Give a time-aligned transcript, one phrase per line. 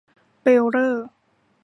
[0.41, 1.05] เบรลเลอร์